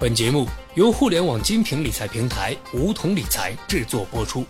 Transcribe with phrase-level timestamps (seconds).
[0.00, 4.46] 本节目由互联网精品理财平台梧桐理财制作播出。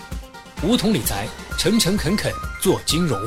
[0.63, 1.27] 梧桐理财，
[1.59, 3.21] 诚诚恳恳做金融。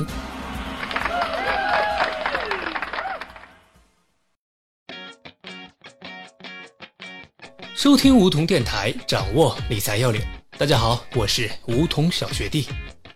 [7.76, 10.22] 收听梧桐电台，掌握理财要领。
[10.58, 12.70] 大家好，我是梧桐小学弟。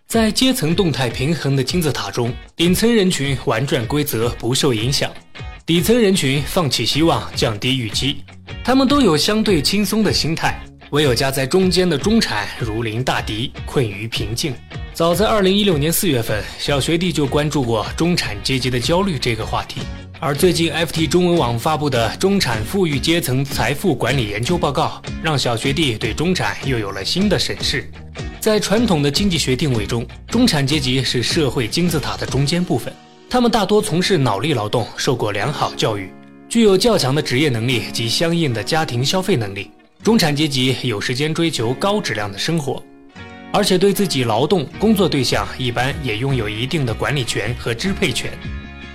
[0.06, 5.10] 在阶层动态平衡的金字塔中，顶层人群玩转规则不受影响，
[5.68, 8.24] 底层人群放弃希望，降低预期。
[8.64, 10.58] 他们都有相对轻松的心态，
[10.92, 14.54] 唯有夹在中间的中产如临大敌，困于平静。
[14.94, 19.82] 早在二零一六年四月份，小学弟就关注过中产阶级的焦虑这个话题。
[20.18, 27.90] 而最近 FT 中文网发布的《中产富裕阶层财富管理研究报告》，让小学弟对中产又有了新的审视。
[28.40, 32.90] 在传统的经济学定位中，中产阶级是社会金字塔的中间部分，
[33.30, 36.10] 他们大多从事脑力劳动，受过良好教育。
[36.48, 39.70] 具有较强的职业能力及相应的家庭消费能力，
[40.02, 42.82] 中产阶级有时间追求高质量的生活，
[43.52, 48.32] 而且对自己劳动工作对象一般也拥有一定的管理权和支配权。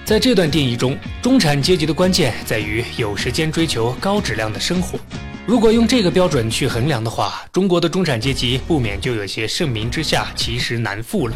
[0.03, 4.97] 在这段定义中，中产阶级的关键在于有时间追求高质量的生活。
[5.45, 11.35] 如果用这个标准去衡量的话，中国的中产阶级不免就有些盛名之下其实难副了。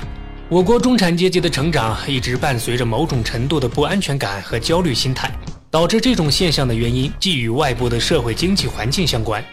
[0.49, 5.29] 我国中产阶级的成长一直伴随着某种程度的不安全感和焦虑心态。
[5.69, 9.43] 导致这种现象的原因，既与外部的社会经济环境相关，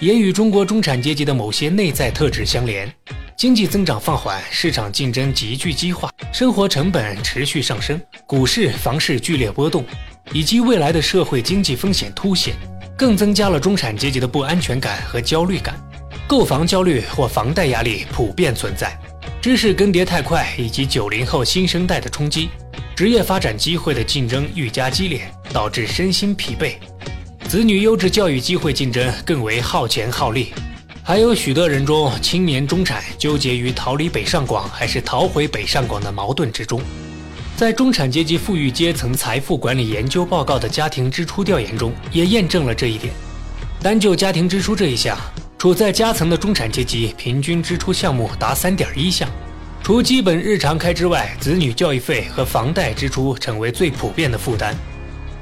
[0.00, 2.92] 也与中国中产阶级的某些内在特质相连。
[3.36, 9.84] 经济增长放缓，市场竞争急剧激化，生活成本持续上升，股市、房市剧烈波动，
[10.32, 12.56] 以及未来的社会经济风险凸显，
[12.98, 15.80] 更增加了中产阶级的不安全感和焦虑感。
[16.26, 18.98] 购房焦虑或房贷压力普遍存在，
[19.42, 22.50] 知识更迭太快，以及九零后新生代的冲击。
[22.94, 26.74] 职业发展机会的竞争愈加激烈，导致身心疲惫；
[27.48, 30.52] 子女优质教育机会竞争更为耗钱耗力。
[31.02, 36.82] 还有许多人中，青年中产纠结于逃离北上广还是逃回北上广的矛盾之中。
[37.56, 43.10] 在中产阶级富裕阶层财富管理研究报告的家庭支出调研中，也验证了这一点。
[43.82, 45.18] 单就家庭支出这一项，
[45.60, 49.28] 处在夹层的中产阶级平均支出项目达三点一项。
[49.82, 54.74] 除基本日常开支外，子女教育费和房贷支出成为最普遍的负担。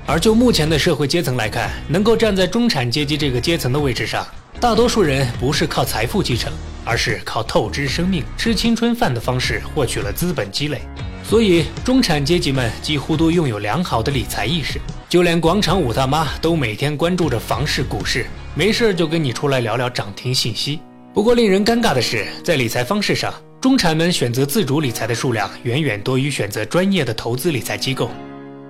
[0.07, 4.27] 而就目前的社会阶层来看，能够站在中产阶级这个阶层的位置上，
[4.59, 6.53] 大多数人不是靠财富继承，
[6.85, 10.83] 而是靠透支生命、吃青春饭的方式获取了资本积累。
[11.29, 14.81] 所以，中产阶级们几乎都拥有良好的理财意识，
[15.11, 18.25] 就连广场舞大妈都每天关注着房市、股市，
[18.55, 20.81] 没事就跟你出来聊聊涨停信息。
[21.13, 28.11] 不过，令人尴尬的是，在理财方式上，中产们选择自主理财的数量远远多于选择专业的投资理财机构。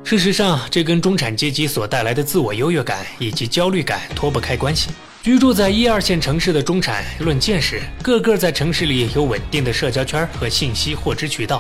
[0.03, 4.91] 事实上，这跟中产阶级所带来的自我优越感以及焦虑感脱不开关系。
[5.23, 11.59] 居住在一二线城市的中产，论见识，个个在城市里有稳定的社交圈和信息获知渠道；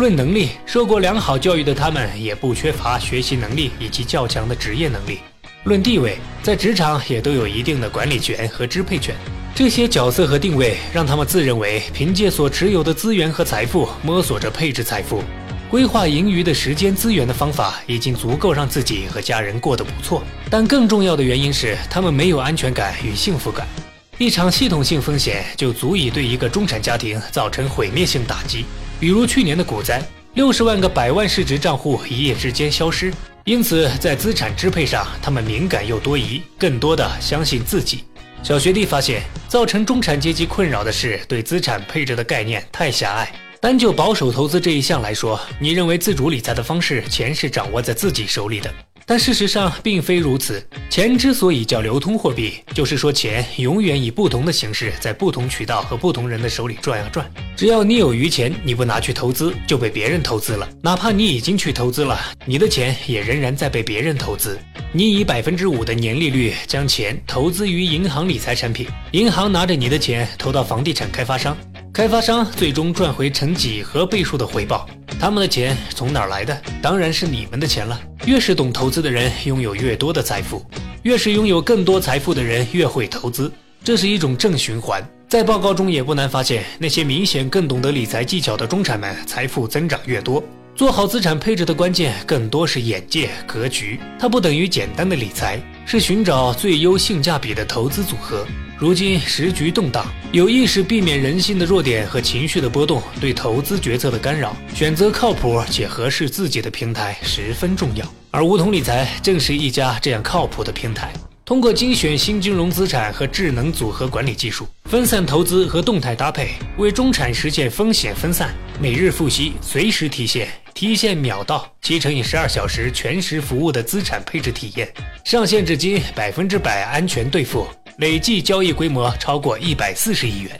[0.00, 5.18] 论能力，受过良好教育的他们也不缺乏学习能力以及较强的职业能力；
[5.64, 9.14] 论地位，在职场也都有一定的管理权和支配权。
[9.54, 15.22] 这些角色和定位让他们自认为凭借所持有的资源和财富摸索着配置财富、
[15.68, 20.22] 规划盈余的时间资源的方法已经足够让自己和家人过得不错。
[20.48, 23.68] 但更重要的原因是，他们没有安全感与幸福感。
[24.16, 28.64] 一场系统性风险就足以对一个中产家庭造成毁灭性打击，
[29.00, 30.02] 比如去年的股灾，
[30.34, 33.10] 六十万个百万市值账户一夜之间消失。
[33.44, 38.04] 因此，在资产支配上，他们敏感又多疑，更多的相信自己。
[38.42, 43.32] 小学弟发现，造成中产阶级困扰的是对资产配置的概念太狭隘。
[43.58, 48.70] 单就保守投资这一项来说，你认为自主理财的方式，钱是掌握在自己手里的。
[49.10, 50.64] 但事实上并非如此。
[50.88, 57.28] 钱之所以叫流通货币，就是说钱永远以不同的形式在不同渠道和不同人的手里转啊转。
[57.56, 60.68] 只要你有余钱，你不拿去投资，就被别人投资了。
[60.80, 64.56] 哪怕你已经去投资了，你的钱也仍然在被别人投资。
[64.92, 71.56] 你以百分之五的年利率将钱投资于银行理财产品，银行拿着你的钱投到房地产开发商。
[71.92, 74.88] 开发商最终赚回成几何倍数的回报，
[75.18, 76.62] 他们的钱从哪儿来的？
[76.80, 78.00] 当然是你们的钱了。
[78.26, 80.60] 越是懂投资的人，拥有越多的财富；
[81.04, 83.50] 越是拥有更多财富的人，越会投资。
[83.82, 85.02] 这是一种正循环。
[85.26, 90.42] 在报告中也不难发现，那些明显更懂得理财技巧的中产们，财富增长越多。
[90.76, 93.98] 做好资产配置的关键，更多是眼界、格局。
[94.18, 98.46] 它不等于简单的理财，是寻找最优性价比的投资组合。
[98.80, 108.10] 如今时局动荡，有意识避免人性的弱点和情绪的波动对投资决策的干扰，选择靠谱且合适自己的平台十分重要。
[108.30, 111.12] 而梧桐理财正是一家这样靠谱的平台。
[111.44, 118.54] 通过精选新金融资产和智能组合管理技术，分散投资和动态搭配，为中产实现风险分散。
[118.80, 124.90] 每日复息，随时提现，提现秒到，七乘以十二小时全时服务的资产配置体验，
[125.22, 127.66] 上线至今百分之百安全兑付，
[128.00, 130.58] 累计交易规模超过一百四十亿元。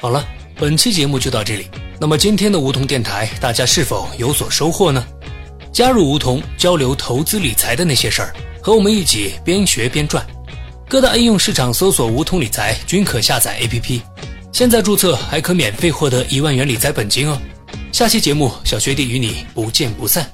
[0.00, 0.26] 好了，
[0.56, 1.66] 本期节目就到这里。
[2.00, 5.06] 那么今天的梧桐电台，大家是否有所收获呢？
[5.70, 8.34] 加入梧桐，交流投资理财的那些事儿。
[8.62, 10.26] 和我们一起边学边赚，
[10.88, 14.00] 各大应用市场搜索“梧桐理财”均可下载 APP。
[14.50, 17.38] 现在注册还可免费获得一万元理财本金哦。
[17.92, 20.30] 下期节目，小学弟与你不见不散。